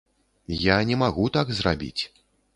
[0.63, 2.03] Я не магу так зрабіць.